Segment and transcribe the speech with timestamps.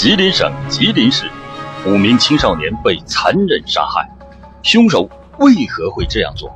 [0.00, 1.30] 吉林省吉林市，
[1.86, 4.08] 五名青少年被残忍杀害，
[4.62, 5.02] 凶手
[5.38, 6.48] 为何会这样做？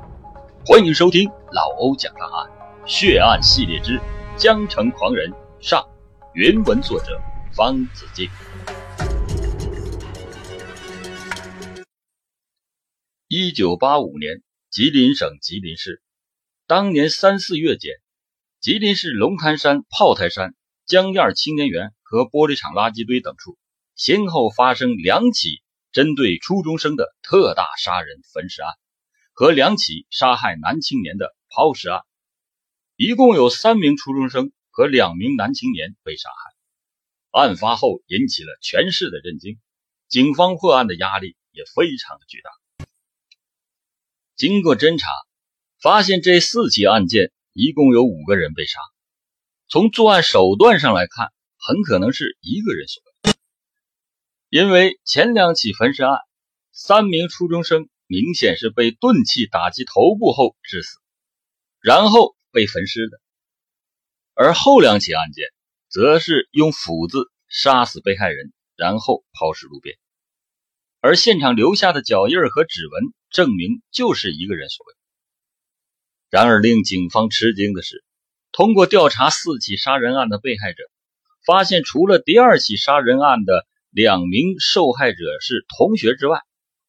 [0.65, 2.51] 欢迎收听老欧讲大案
[2.87, 3.99] 血案系列之
[4.39, 5.31] 《江城狂人》
[5.61, 5.87] 上，
[6.33, 7.21] 原文作者
[7.55, 8.31] 方子敬。
[13.29, 14.41] 一九八五年，
[14.71, 16.01] 吉林省吉林市，
[16.67, 17.93] 当年三四月间，
[18.63, 20.55] 吉林市龙潭山、炮台山、
[20.87, 21.93] 江燕青年园。
[22.15, 23.59] 和玻璃厂垃圾堆等处，
[23.97, 25.61] 先后发生两起
[25.91, 28.73] 针对初中生的特大杀人焚尸案，
[29.33, 32.03] 和两起杀害男青年的抛尸案，
[32.95, 37.41] 一共有三名初中生和两名男青年被杀害。
[37.41, 39.59] 案发后引起了全市的震惊，
[40.07, 42.87] 警方破案的压力也非常的巨大。
[44.37, 45.09] 经过侦查，
[45.83, 48.79] 发现这四起案件一共有五个人被杀，
[49.67, 51.34] 从作案手段上来看。
[51.67, 53.33] 很可能是一个人所为，
[54.51, 56.19] 因为前两起焚尸案，
[56.73, 60.99] 三名初中生明显是被钝器打击头部后致死，
[61.81, 63.17] 然后被焚尸的；
[64.35, 65.47] 而后两起案件，
[65.89, 69.97] 则是用斧子杀死被害人，然后抛尸路边，
[71.01, 74.95] 而现场留下的脚印和指纹证明就是一个人所为。
[76.29, 78.05] 然而，令警方吃惊的是，
[78.53, 80.83] 通过调查四起杀人案的被害者。
[81.45, 86.41] 发现，除了第二起杀人案的两名受害者是同学之外，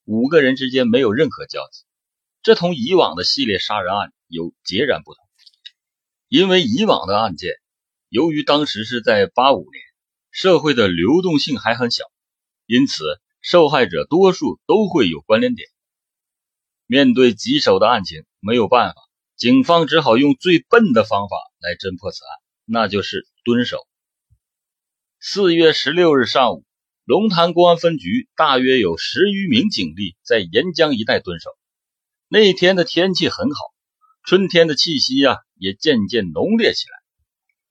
[0.05, 1.83] 五个人之间没有任何交集。
[2.41, 5.25] 这同以往的系列杀人案有截然不同。
[6.27, 7.51] 因为以往的案件，
[8.09, 9.83] 由于当时是在八五年，
[10.31, 12.03] 社会的流动性还很小，
[12.65, 13.03] 因此
[13.41, 15.67] 受害者多数都会有关联点。
[16.87, 18.95] 面对棘手的案情，没有办法，
[19.35, 22.31] 警方只好用最笨的方法来侦破此案，
[22.65, 23.85] 那就是蹲守。
[25.27, 26.63] 四月十六日上午，
[27.03, 31.49] 龙潭公安分局大约有十余名警力在沿江一带蹲守。
[32.27, 33.57] 那天的天气很好，
[34.23, 36.95] 春天的气息呀也渐渐浓烈起来。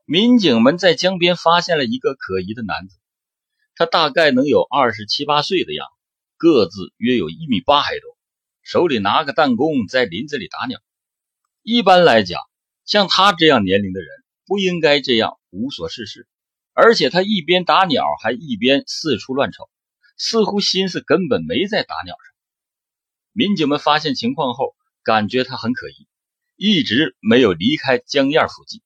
[0.05, 2.97] 民警们在江边发现了一个可疑的男子，
[3.77, 5.93] 他大概能有二十七八岁的样子，
[6.37, 8.19] 个子约有一米八还多，
[8.65, 10.81] 手里拿个弹弓在林子里打鸟。
[11.63, 12.41] 一般来讲，
[12.85, 14.09] 像他这样年龄的人
[14.45, 16.27] 不应该这样无所事事。
[16.75, 19.71] 而且他一边打鸟，还一边四处乱瞅，
[20.17, 22.35] 似乎心思根本没在打鸟上。
[23.33, 24.75] 民警们发现情况后，
[25.05, 26.09] 感觉他很可疑，
[26.57, 28.83] 一直没有离开江燕附近，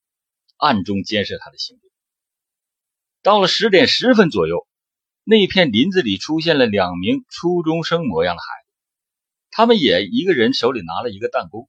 [0.59, 1.83] 暗中监视他的行为。
[3.23, 4.67] 到了十点十分左右，
[5.25, 8.73] 那片林子里出现了两名初中生模样的孩子，
[9.51, 11.69] 他们也一个人手里拿了一个弹弓，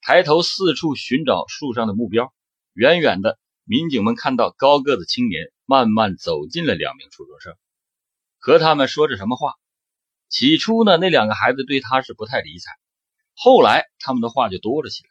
[0.00, 2.34] 抬头四处寻找树上的目标。
[2.74, 5.52] 远远的，民警们看到高个子青年。
[5.64, 7.56] 慢慢走进了两名初中生，
[8.38, 9.54] 和他们说着什么话。
[10.28, 12.70] 起初呢，那两个孩子对他是不太理睬，
[13.34, 15.08] 后来他们的话就多了起来。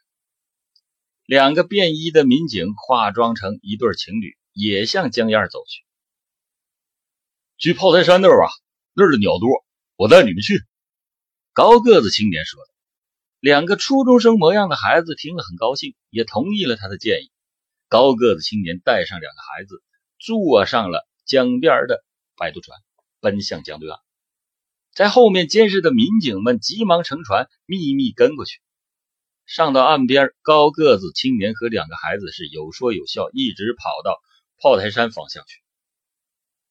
[1.24, 5.82] 两个便衣的民警化妆成一对情侣，也向江燕走去。
[7.58, 8.48] 去炮台山那儿啊，
[8.92, 9.64] 那儿的鸟多，
[9.96, 10.62] 我带你们去。
[11.52, 12.60] 高个子青年说。
[13.40, 17.31] 两个初中生模样的孩子听了很高兴，也同意了他的建议。
[17.92, 19.82] 高个子青年带上两个孩子。
[20.24, 22.04] 坐上了江边的
[22.36, 22.78] 摆渡船，
[23.20, 23.98] 奔向江对岸。
[24.94, 28.60] 在后面监视的民警们急忙乘船，秘密跟过去。
[29.46, 34.16] 上到岸边，高个子青年和两个孩子是有说有笑，一直跑到
[34.58, 35.60] 炮台山方向去。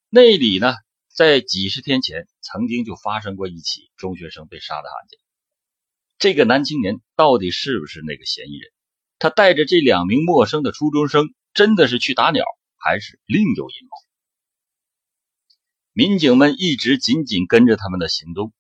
[0.08, 0.74] 那里呢，
[1.14, 5.20] 在几十天前曾经就发生过一起中学生被杀的案件。
[6.18, 8.72] 这个男青年到底是不是那个嫌疑人？
[9.22, 12.44] 他带着这两名陌生的初中生，真的是去打鸟？
[12.76, 13.92] 还是另有阴谋。
[15.94, 18.52] 民警们一直紧紧跟着他们的行动。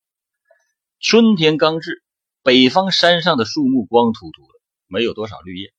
[1.00, 2.04] 春天刚至，
[2.44, 5.74] 北方山上的树木光秃秃的，没有多少绿叶，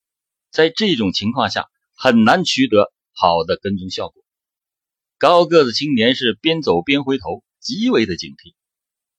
[0.50, 4.25] 在这种情况下很难取得好的跟踪效果。
[5.17, 8.56] 高个子青年是边走边回头，极为的警惕。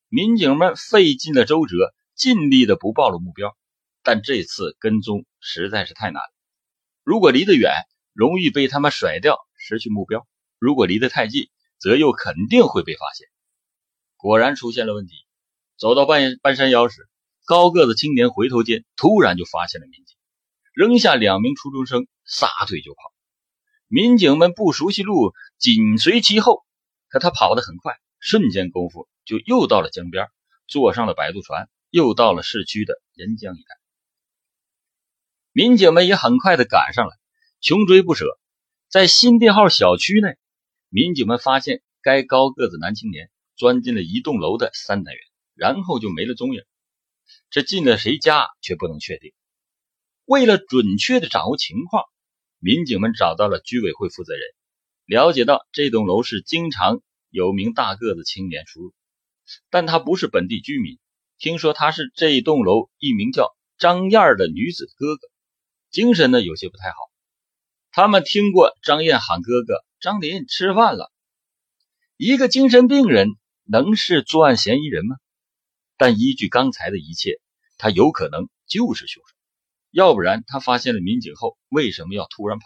[0.09, 3.56] 民警们费尽了周折，尽力的不暴露目标，
[4.04, 6.34] 但这次跟踪实在是太难了。
[7.04, 7.74] 如果离得远，
[8.13, 10.25] 容易被他们甩掉，失去目标。
[10.57, 13.28] 如果离得太近，则又肯定会被发现。
[14.16, 15.13] 果然出现了问题。
[15.75, 17.10] 走到半半山腰时，
[17.45, 20.16] 高个子青年回头间，突然就发现了民警，
[20.74, 23.12] 扔下两名初中生，撒腿就跑。
[23.88, 26.63] 民警们不熟悉路，紧随其后。
[27.10, 30.28] 可他跑得很快，瞬间功夫就又到了江边，
[30.68, 33.82] 坐上了摆渡船，又到了市区的沿江一带。
[35.54, 37.16] 民警们也很快的赶上来。
[37.62, 38.26] 穷追不舍，
[38.90, 40.36] 在新店号小区内，
[40.90, 45.22] 民警们发现该高个子男青年钻进了一栋楼的三单元，
[45.54, 46.64] 然后就没了踪影。
[47.50, 49.32] 这进了谁家却不能确定。
[50.26, 52.04] 为了准确的掌握情况，
[52.60, 54.42] 民警们找到了居委会负责人，
[55.06, 58.94] 了解到这栋楼是经常有名大个子青年出入，
[59.70, 60.98] 但他不是本地居民。
[61.38, 65.28] 听说他是这栋楼一名叫张燕的女子哥哥，
[65.94, 66.95] 精神呢有些不太好。
[67.92, 71.12] 他们听过张燕喊哥哥张林吃饭了。
[72.18, 73.30] 一个精神病人
[73.63, 75.16] 能是作案嫌疑人吗？
[75.95, 77.40] 但依据刚才的一切，
[77.78, 79.36] 他有可能就是凶手。
[79.92, 82.66] 要不然他发现了民警后，为什么要突然跑？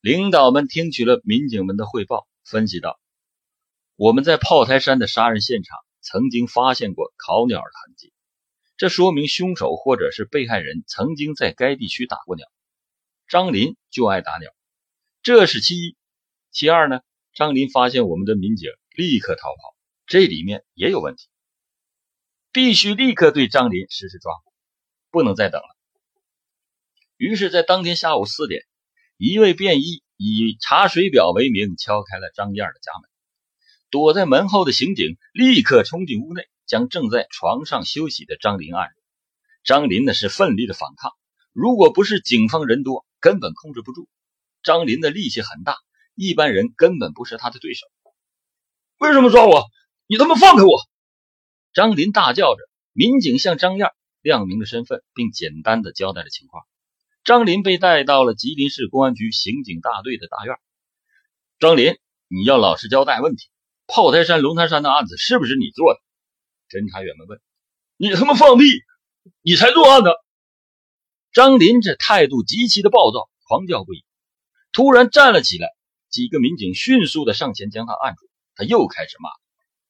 [0.00, 2.98] 领导们听取了民警们的汇报，分析道
[3.96, 8.14] ：“我们在炮台山的杀人现场曾经发现过烤鸟的痕迹，
[8.80, 12.46] 这说明凶手或者是被害人曾经在该地区打过鸟。
[13.28, 14.50] 张林就爱打鸟，
[15.22, 15.96] 这是其一。
[16.50, 17.00] 其二呢？
[17.34, 21.28] 张林发现我们的民警，立刻逃跑，这里面也有问题，
[22.52, 24.50] 必须立刻对张林实施抓捕。”
[25.12, 25.76] 不能再等了。
[27.18, 28.62] 于是，在当天下午四点，
[29.18, 33.10] 一位便衣以查水表为名敲开了张燕的家门。
[33.90, 38.94] 躲在门后的刑警立刻冲进屋内，将正在床上休息的张林按住。
[39.64, 41.10] 张林呢是奋力的反抗，
[41.52, 44.08] 如果不是警方人多，根本控制不住。
[44.62, 45.78] 张林的力气很大，
[46.14, 47.88] 一般人根本不是他的对手。
[48.98, 49.64] 为什么抓我？
[50.06, 50.70] 你他妈放开我！
[51.72, 52.60] 张林大叫着。
[52.92, 53.88] 民警向张燕。
[54.22, 56.62] 亮明了身份，并简单的交代了情况。
[57.24, 60.54] 张林被带到了吉林市公安局刑警大队的大院。
[61.58, 61.96] 张林，
[62.28, 63.48] 你要老实交代问题。
[63.88, 66.00] 炮台山、龙潭山的案子是不是你做的？
[66.70, 67.40] 侦查员们问。
[67.96, 68.64] 你他妈放屁！
[69.42, 70.10] 你才作案呢！
[71.32, 74.04] 张林这态度极其的暴躁，狂叫不已，
[74.72, 75.68] 突然站了起来。
[76.08, 78.28] 几个民警迅速的上前将他按住。
[78.54, 79.30] 他又开始骂：“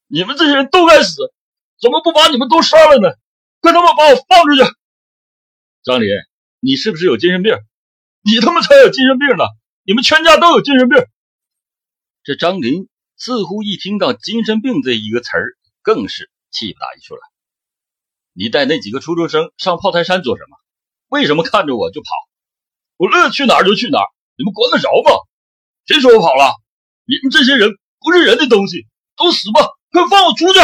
[0.07, 1.33] 你们这些人都该死！
[1.81, 3.09] 怎么不把你们都杀了呢？”
[3.61, 4.63] 快他妈把我放出去！
[5.83, 6.09] 张林，
[6.61, 7.55] 你是不是有精神病？
[8.23, 9.45] 你他妈才有精神病呢！
[9.85, 10.99] 你们全家都有精神病。
[12.23, 17.21] 这张林似乎一听到“精神病”这一个词儿，更是气不打一处来。
[18.33, 20.57] 你带那几个初中生上炮台山做什么？
[21.09, 22.09] 为什么看着我就跑？
[22.97, 24.07] 我乐意去哪儿就去哪儿，
[24.37, 25.11] 你们管得着吗？
[25.87, 26.55] 谁说我跑了？
[27.05, 28.87] 你们这些人不是人的东西，
[29.17, 29.61] 都死吧！
[29.91, 30.61] 快放我出去！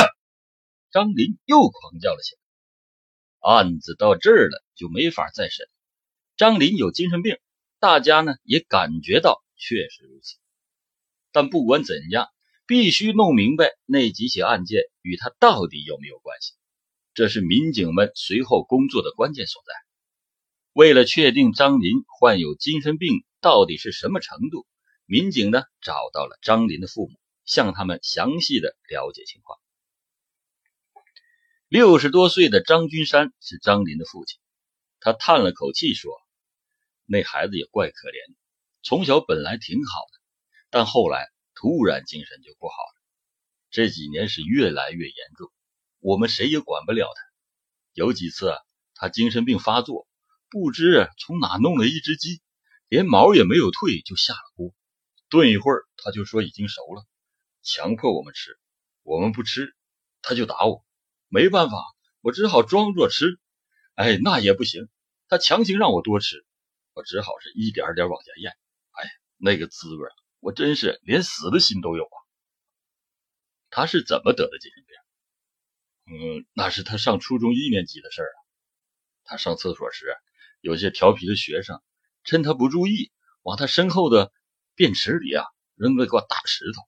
[0.92, 2.40] 张林又狂叫了起来。
[3.50, 5.68] 案子到这儿了，就没法再审。
[6.36, 7.38] 张林有精神病，
[7.80, 10.36] 大家呢也感觉到确实如此。
[11.32, 12.28] 但不管怎样，
[12.66, 16.54] 必须弄明白那几起案件与他到底有没有关系，
[17.14, 19.72] 这是民警们随后工作的关键所在。
[20.72, 24.66] 为了确定张林患有精神病到底是什么程度，
[25.06, 29.58] 民警呢找到了张林的父母，向他们详细的了解情况。
[31.68, 34.38] 六十多岁的张君山是张林的父亲，
[35.00, 36.12] 他叹了口气说
[37.06, 38.34] ：“那孩子也怪可怜，
[38.82, 40.20] 从小本来挺好的，
[40.70, 43.02] 但后来突然精神就不好了，
[43.70, 45.50] 这几年是越来越严重，
[45.98, 47.22] 我们谁也管不了他。
[47.92, 48.54] 有几次
[48.94, 50.06] 他精神病发作，
[50.50, 52.40] 不知从哪弄了一只鸡，
[52.88, 54.72] 连毛也没有退就下了锅，
[55.28, 57.04] 炖一会儿他就说已经熟了，
[57.62, 58.56] 强迫我们吃，
[59.02, 59.74] 我们不吃
[60.22, 60.84] 他就打我。”
[61.28, 61.76] 没办法，
[62.20, 63.40] 我只好装作吃。
[63.94, 64.88] 哎，那也不行，
[65.26, 66.46] 他强行让我多吃，
[66.92, 68.52] 我只好是一点点往下咽。
[68.92, 70.08] 哎，那个滋味，
[70.40, 72.16] 我真是连死的心都有啊！
[73.70, 74.96] 他是怎么得的精神病？
[76.40, 78.38] 嗯，那是他上初中一年级的事儿啊。
[79.24, 80.06] 他上厕所时，
[80.60, 81.82] 有些调皮的学生
[82.22, 83.10] 趁他不注意，
[83.42, 84.32] 往他身后的
[84.74, 86.82] 便池里啊扔了个大石头，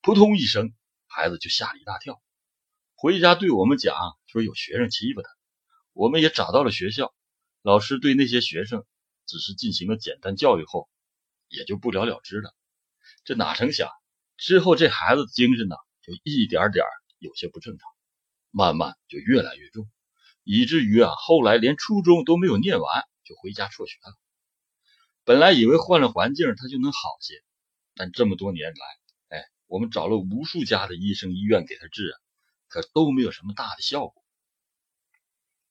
[0.00, 0.72] 扑通一声，
[1.08, 2.22] 孩子就吓了一大跳。
[2.94, 5.28] 回家对我们讲说有学生欺负他，
[5.92, 7.12] 我们也找到了学校，
[7.62, 8.86] 老师对那些学生
[9.26, 10.88] 只是进行了简单教育后，
[11.48, 12.54] 也就不了了之了。
[13.26, 13.90] 这哪成想
[14.38, 16.86] 之后这孩子精神呢就一点点
[17.18, 17.86] 有些不正常，
[18.50, 19.86] 慢慢就越来越重，
[20.44, 24.14] 以至于啊后来连初中都没有念完就回家辍学了。
[25.24, 27.34] 本来以为换了环境他就能好些，
[27.94, 32.14] 但这么多年来，哎，我们找了无数家的医生医院给他治。
[32.68, 34.24] 可都没有什么大的效果。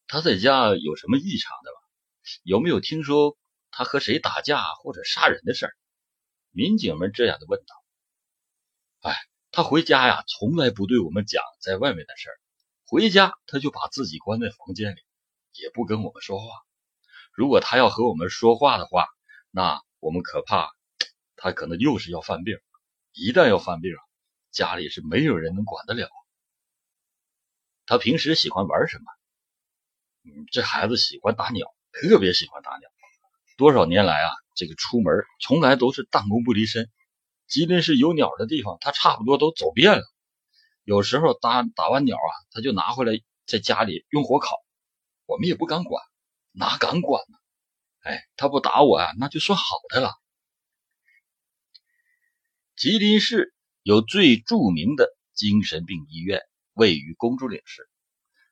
[0.07, 1.77] 他在家有什么异常的吗？
[2.43, 3.37] 有没有听说
[3.69, 5.73] 他和谁打架或者杀人的事儿？
[6.55, 9.09] 民警们这样的问道。
[9.09, 9.13] 哎，
[9.51, 12.35] 他回家呀，从来不对我们讲在外面的事儿。
[12.85, 15.01] 回家他就把自己关在房间里，
[15.51, 16.45] 也不跟我们说话。
[17.33, 19.05] 如果他要和我们说话的话，
[19.51, 20.71] 那我们可怕
[21.35, 22.57] 他可能又是要犯病，
[23.11, 23.91] 一旦要犯病，
[24.51, 26.09] 家里是没有人能管得了。
[27.85, 29.03] 他平时喜欢玩什么？
[30.23, 32.89] 嗯，这孩子喜欢打鸟，特别喜欢打鸟。
[33.57, 36.89] 多少年来啊，这个出门从来都是弹弓不离身。
[37.47, 40.03] 吉林市有鸟的地方，他差不多都走遍了。
[40.83, 44.55] 有时候打打完鸟啊，他就拿回来在家里用火烤，
[45.25, 46.03] 我们也不敢管，
[46.51, 47.37] 哪敢管呢？
[47.99, 50.11] 哎，他不打我啊，那就算好的了。
[52.75, 56.41] 吉林市有最著名的精神病医院，
[56.73, 57.89] 位于公主岭市。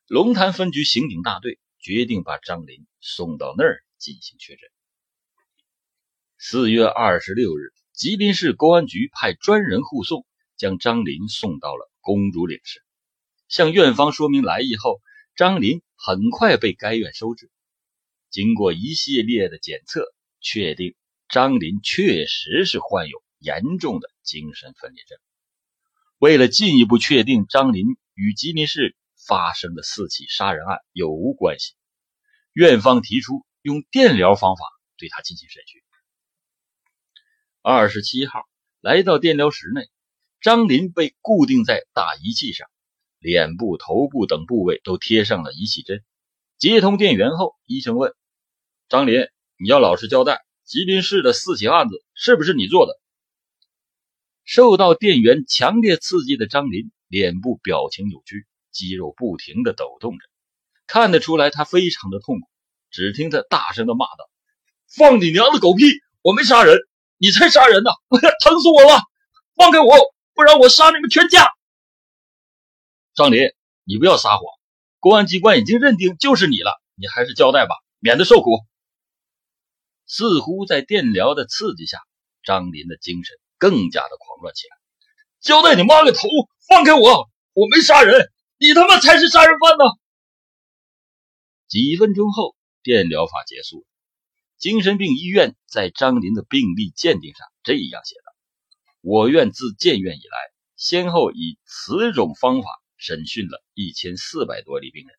[0.07, 4.69] 龙潭分局刑警大队决定把张林送到那儿进行确诊。
[6.45, 10.25] 四月二十六日，吉林市公安局派专人护送，
[10.57, 12.81] 将张林送到了公主岭市。
[13.47, 14.99] 向院方说明来意后，
[15.37, 17.49] 张林很快被该院收治。
[18.29, 20.03] 经过一系列的检测，
[20.41, 20.95] 确定
[21.29, 25.17] 张林确实是患有严重的精神分裂症。
[26.17, 27.85] 为了进一步确定张林
[28.15, 31.75] 与吉林市发生的四起杀人案有无关系，
[32.51, 34.65] 院方提出用电疗方法
[34.97, 35.81] 对他进行审讯。
[37.65, 38.41] 二十七号
[38.81, 39.87] 来到电疗室内，
[40.41, 42.67] 张林被固定在大仪器上，
[43.19, 46.03] 脸部、头部等部位都贴上了仪器针。
[46.57, 48.13] 接通电源后，医生问。
[48.89, 52.99] 张林，你要老实交代，吉林市的四起案子是不是你做的？
[54.43, 60.25] 受到电源强烈刺激的张林脸部表情扭曲，肌肉不停的抖动着，
[60.85, 62.47] 看得出来他非常的痛苦。
[62.91, 64.29] 只听他大声的骂道
[64.93, 65.85] ：“放你娘的狗屁！
[66.21, 66.77] 我没杀人，
[67.23, 67.91] 你才杀人呢！
[68.43, 68.99] 疼死我了！
[69.55, 71.53] 放开我，不然我杀你们全家！”
[73.15, 73.39] 张林，
[73.85, 74.43] 你不要撒谎，
[74.99, 78.59] 公安机关已经认定就是你了，你还是交代吧，免得受苦。
[80.05, 81.99] 似乎在电疗的刺激下，
[82.43, 84.75] 张林的精神更加的狂乱起来。
[85.39, 86.27] 交代你妈个头！
[86.67, 87.29] 放开我！
[87.53, 89.85] 我没杀人，你他妈才是杀人犯呢！
[91.69, 93.85] 几分钟后，电疗法结束了。
[94.63, 98.31] 精神病医院在张林的病历鉴定上这样写道
[99.03, 100.37] ：“我院自建院以来，
[100.77, 105.13] 先后以此种方法审讯了一千四百多例病人，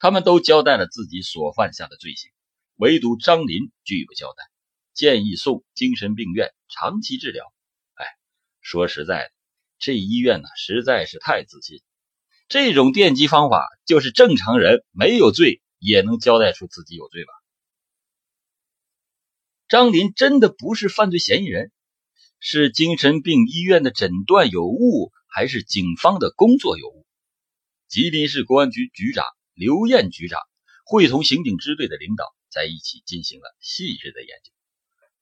[0.00, 2.32] 他们都交代了自己所犯下的罪行。”
[2.74, 4.42] 唯独张林拒不交代，
[4.94, 7.44] 建议送精神病院长期治疗。
[7.94, 8.04] 哎，
[8.60, 9.30] 说实在的，
[9.78, 11.82] 这医院呢实在是太自信，
[12.48, 17.30] 这种电击方法就是正常人没有罪也能交代出自己有罪吧？
[19.68, 21.70] 张林真的不是犯罪嫌疑人，
[22.40, 27.06] 是精神病医院的诊断有误，还是警方的工作有误？
[27.86, 30.40] 吉林市公安局局长刘艳局长
[30.86, 32.24] 会同刑警支队的领导。
[32.50, 34.50] 在一起进行了细致的研究，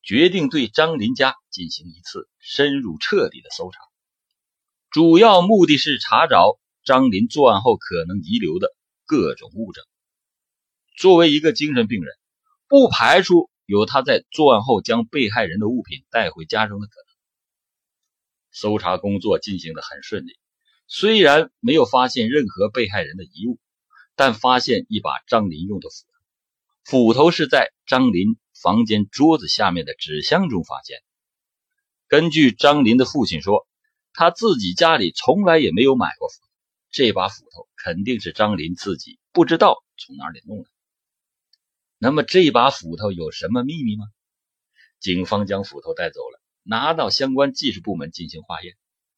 [0.04, 3.80] 决定对张林家进行一次深入彻底的搜查，
[4.90, 8.68] 主要目的是查找张林作案后可能遗留的
[9.06, 9.84] 各种物证。
[10.96, 12.14] 作为一个精神病人，
[12.68, 17.06] 不排除有他在作案后将被害人的物品带回家中的可能。
[18.52, 20.38] 搜查工作进行的很顺利，
[20.86, 23.58] 虽然没有发现任何被害人的遗物，
[24.14, 26.12] 但发现一把张林用的斧头。
[26.84, 31.02] 斧头是在张林房间桌子下面的纸箱中发现。
[32.08, 33.66] 根据张林的父亲说，
[34.12, 36.48] 他自己家里从来也没有买过斧头，
[36.90, 40.70] 这把斧头肯定是张林自己不知道从哪里弄的。
[41.98, 44.06] 那么这把斧头有什么秘密吗？
[45.00, 48.76] 警方将斧头带走了，拿到相关技术部门进行化验，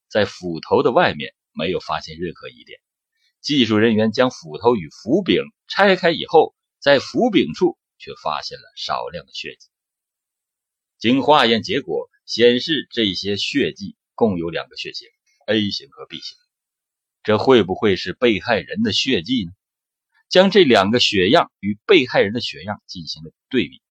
[0.08, 2.80] 在斧头的外面没有发现任何疑点。
[3.40, 6.54] 技术人员将斧头与斧柄拆开以后。
[6.80, 9.68] 在斧柄处却发现了少量的血迹。
[10.97, 15.08] 经化验结果显示，这些血迹共有两个血型
[15.49, 16.38] ，A 型和 B 型。
[17.25, 19.50] 这会不会是被害人的血迹呢？
[20.28, 23.82] 将这两个血样与被害人的血样进行了对比，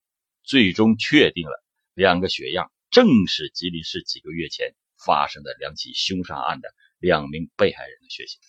[0.44, 1.64] 最终确定了
[1.94, 8.40] 两个血样正是吉林市几个月前发生的两起凶杀案的两名被害人的血型。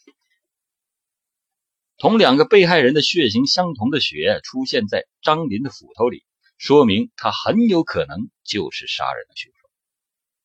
[1.97, 6.25] 同两个被害人的血型相同的血出现在张林的斧头里，
[6.57, 9.68] 说明他很有可能就是杀人的凶手。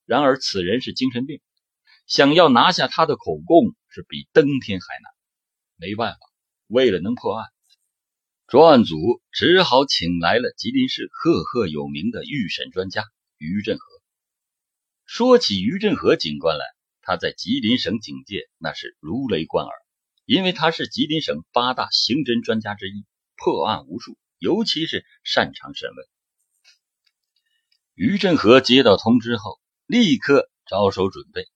[0.04, 1.40] 然而，此人是精神病，
[2.06, 5.12] 想要拿下他的口供是比登天还难。
[5.76, 6.18] 没办法，
[6.74, 7.48] 为了能破案，
[8.48, 13.04] 专案组只好请来了吉林市赫赫有名的预审专家
[13.38, 13.84] 于振和。
[15.06, 16.64] 说起于振和警官来，
[17.00, 19.72] 他在吉林省警界那是如雷贯耳。
[20.26, 23.04] 因为他是吉林省八大刑侦专家之一，
[23.36, 26.06] 破案无数，尤其是擅长审问。
[27.94, 31.46] 于振和接到通知后，立刻着手准备，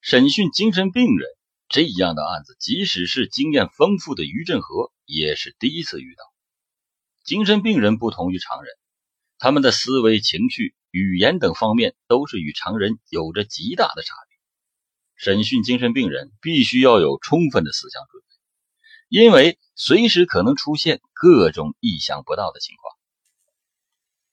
[0.00, 1.28] 审讯精神病人
[1.68, 6.24] 这样的案子，即使是经验丰富的于振和也是第一次遇到。
[7.24, 8.72] 精神病人不同于常人，
[9.38, 14.38] 他们的思维、情绪、语言等方面都是与常人有着极大的差别。
[15.14, 18.28] 审讯精神病人必须要有充分的思想准备，
[19.08, 22.96] 因为随时可能出现各种意想不到的情况。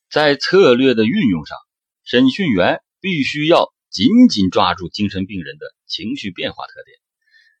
[0.08, 1.58] 在策略的运用上，
[2.04, 6.98] 审讯员必须要紧紧抓住精神病人的情绪变化特点，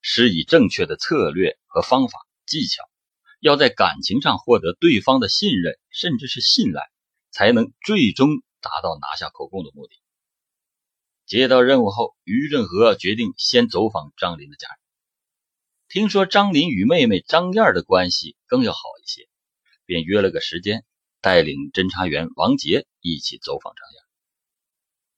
[0.08, 2.84] 施以正确的策略和方法技巧。
[3.40, 6.88] 要在感情上获得对方的信任，甚至是信赖，
[7.32, 8.28] 才能最终
[8.60, 9.96] 达到拿下口供的目的。
[11.26, 14.78] 接到任务后，于振和决定先走访张林的家人。
[15.88, 19.28] 听说张林与妹妹张燕的关系更要好一些，
[19.86, 20.84] 便约了个时间，
[21.20, 24.02] 带领侦查员王杰一起走访张燕。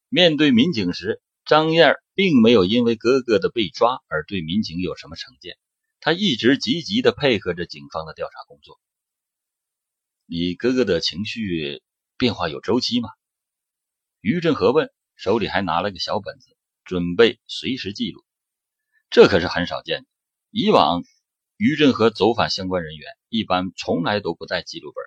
[0.09, 5.57] 面对民警时，张燕并没有因为哥哥的被抓而对民警有什么成见。
[6.01, 8.81] 他一直积极的配合着警方的调查工作。
[10.27, 11.81] 你哥哥的情绪
[12.17, 13.09] 变化有周期吗？
[14.21, 18.25] 于振和问，手里还拿了个小本子，准备随时记录。
[19.11, 20.09] 这可是很少见的。
[20.51, 21.05] 以往
[21.57, 25.05] 于振和走访相关人员，一般从来都不带记录本。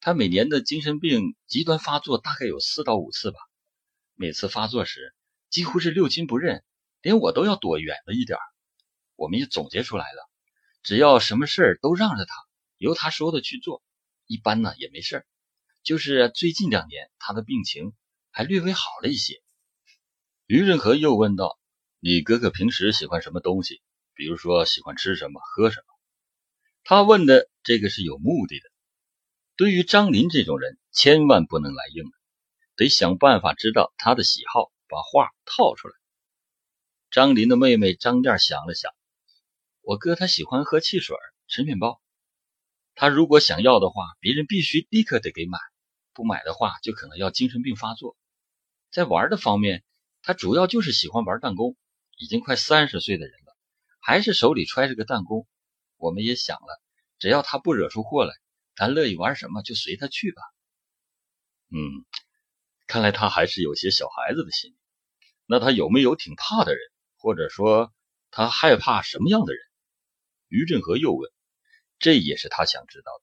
[0.00, 3.38] 他每年的精神病极端发作大概有四到五次吧，
[4.20, 5.14] 每次发作时
[5.48, 6.64] 几乎是六亲不认，
[7.02, 8.36] 连我都要躲远了一点。
[9.14, 10.28] 我们也总结出来了，
[10.82, 12.34] 只要什么事儿都让着他，
[12.78, 13.80] 由他说的去做，
[14.26, 15.26] 一般呢也没事儿。
[15.84, 17.92] 就是最近两年，他的病情
[18.32, 19.40] 还略微好了一些。
[20.46, 21.56] 于仁和又问道
[22.02, 23.80] ：“你哥哥平时喜欢什么东西？
[24.14, 25.86] 比如说喜欢吃什么、喝什么？”
[26.82, 28.64] 他问的这个是有目的的。
[29.56, 32.17] 对于张林这种人，千万不能来硬的，
[32.78, 35.94] 得想办法知道他的喜好，把话套出来。
[37.10, 38.92] 张林的妹妹张燕想了想。
[39.80, 41.16] 我哥他喜欢喝汽水，
[41.48, 42.00] 吃面包。
[42.94, 45.58] 他如果想要的话，别人必须立刻得给买；
[46.12, 48.16] 不买的话，就可能要精神病发作。
[48.92, 49.82] 在玩的方面，
[50.22, 51.76] 他主要就是喜欢玩弹弓。
[52.16, 53.56] 已经快三十岁的人了，
[54.00, 55.48] 还是手里揣着个弹弓。
[55.96, 56.80] 我们也想了，
[57.18, 58.34] 只要他不惹出祸来，
[58.76, 60.42] 咱乐意玩什么就随他去吧。
[61.70, 62.04] 嗯，
[62.88, 64.76] 看来他还是有些小孩子的心理。
[65.46, 66.80] 那他有没有挺怕的人，
[67.18, 67.94] 或者说
[68.30, 69.62] 他害怕什么样的人？
[70.48, 71.30] 于振和又问
[72.00, 73.22] ：“这也是他想知道的。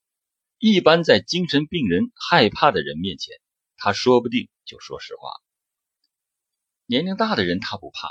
[0.59, 3.35] 一般在精神病人害怕的人面前，
[3.75, 5.31] 他说不定就说实话。
[6.85, 8.09] 年龄大的人他不怕，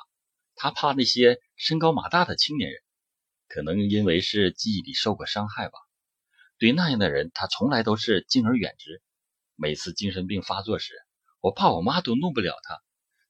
[0.56, 2.82] 他怕那些身高马大的青年人，
[3.46, 5.78] 可能因为是记忆里受过伤害吧。
[6.58, 9.00] 对那样的人，他从来都是敬而远之。
[9.54, 10.94] 每次精神病发作时，
[11.44, 12.80] 我怕我妈都弄不了他，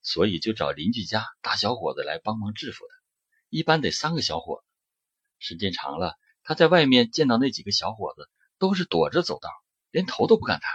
[0.01, 2.95] 所以就找邻居家大小伙子来帮忙制服他。
[3.49, 4.69] 一般得三个小伙子。”
[5.45, 9.51] 时间长了，他在外面见到那几个小伙子，都是躲着走道，
[9.91, 10.69] 连头都不敢抬。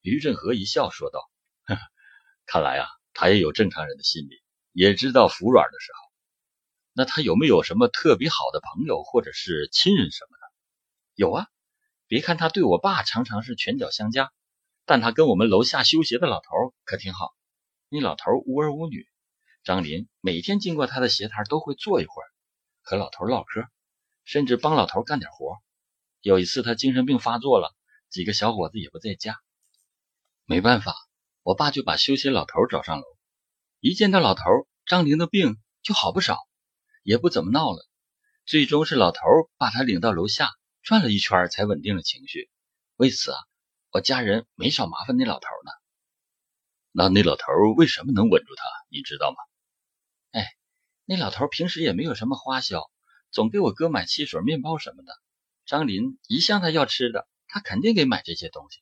[0.00, 1.30] 于振和一笑说道
[1.66, 1.80] ：“呵呵
[2.46, 4.42] 看来啊，他也有正常人的心理，
[4.72, 5.98] 也知道服软的时候。
[6.94, 10.52] 那他有没有什么特别好的朋友或者是亲人什么的？
[11.14, 11.46] 有啊，
[12.08, 14.32] 别看他对我爸常常是拳脚相加，
[14.86, 17.34] 但他跟我们楼下修鞋的老头可挺好。
[17.88, 19.06] 那老头无儿无女，
[19.62, 22.26] 张林每天经过他的鞋摊都会坐一会儿。”
[22.86, 23.66] 和老头唠嗑，
[24.24, 25.56] 甚至帮老头干点活。
[26.20, 27.74] 有一次他精神病发作了，
[28.10, 29.40] 几个小伙子也不在家，
[30.44, 30.94] 没办法，
[31.42, 33.04] 我爸就把修鞋老头找上楼。
[33.80, 34.42] 一见到老头，
[34.84, 36.46] 张林的病就好不少，
[37.02, 37.86] 也不怎么闹了。
[38.44, 39.20] 最终是老头
[39.56, 40.50] 把他领到楼下
[40.82, 42.50] 转了一圈，才稳定了情绪。
[42.96, 43.38] 为此啊，
[43.94, 45.70] 我家人没少麻烦那老头呢。
[46.90, 48.64] 那那老头为什么能稳住他？
[48.88, 49.36] 你知道吗？
[50.32, 50.44] 哎。
[51.04, 52.90] 那老头平时也没有什么花销，
[53.30, 55.12] 总给我哥买汽水、面包什么的。
[55.64, 58.80] 张林一向他要吃的，他肯定给买这些东西。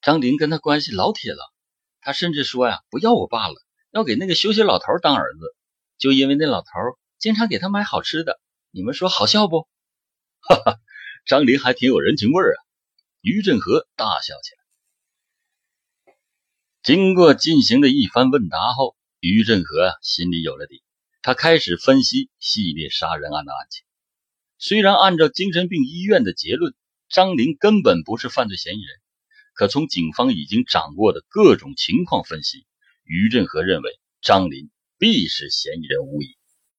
[0.00, 1.52] 张林跟他关系老铁了，
[2.00, 3.56] 他甚至说呀，不要我爸了，
[3.90, 5.54] 要给那个修鞋老头当儿子，
[5.98, 6.70] 就因为那老头
[7.18, 8.40] 经常给他买好吃的。
[8.70, 9.68] 你们说好笑不？
[10.40, 10.78] 哈哈，
[11.26, 12.58] 张林还挺有人情味儿啊！
[13.26, 16.14] 于振和大笑起来。
[16.84, 20.84] 经过进行的一番问答后，于振和心里有了底。
[21.22, 23.84] 他开始分析系列杀人案的案情。
[24.58, 26.72] 虽然按照精神病医院的结论，
[27.08, 29.00] 张林根本不是犯罪嫌疑人，
[29.54, 32.64] 可从警方已经掌握的各种情况分析，
[33.02, 36.38] 于振和认为张林必是嫌疑人无疑。